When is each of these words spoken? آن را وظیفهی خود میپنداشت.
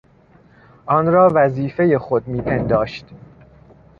آن 0.85 1.07
را 1.07 1.31
وظیفهی 1.35 1.97
خود 1.97 2.27
میپنداشت. 2.27 3.05